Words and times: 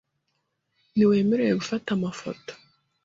Ntiwemerewe 0.93 1.53
gufata 1.61 1.87
amafoto. 1.97 2.51